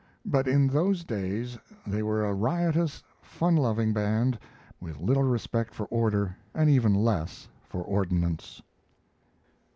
[0.25, 4.39] But in those days they were a riotous, fun loving band
[4.79, 8.63] with little respect for order and even less for ordinance.